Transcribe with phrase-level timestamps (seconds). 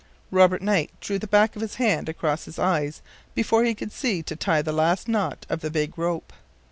[0.31, 3.03] Robert Knight drew the back of his hand across his eyes
[3.35, 6.33] before he could see to tie the last knot of the big rope.